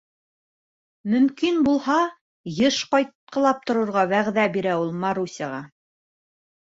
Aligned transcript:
Мөмкин 1.13 1.59
булһа, 1.67 1.97
йыш 2.53 2.79
ҡайтҡылап 2.95 3.63
торорға 3.71 4.07
вәғәҙә 4.15 4.47
бирә 4.57 4.75
ул 4.87 4.91
Марусяға. 5.05 5.61